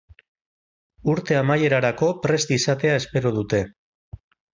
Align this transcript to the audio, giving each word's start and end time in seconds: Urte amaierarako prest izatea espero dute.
Urte 1.13 1.37
amaierarako 1.41 2.09
prest 2.23 2.53
izatea 2.57 2.95
espero 3.03 3.33
dute. 3.37 3.61